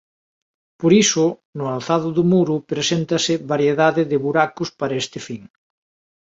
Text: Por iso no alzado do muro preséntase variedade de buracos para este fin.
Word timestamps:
Por 0.79 0.91
iso 1.03 1.25
no 1.57 1.65
alzado 1.75 2.07
do 2.17 2.23
muro 2.33 2.55
preséntase 2.71 3.33
variedade 3.53 4.01
de 4.11 4.17
buracos 4.25 4.69
para 4.79 4.99
este 5.03 5.19
fin. 5.27 5.41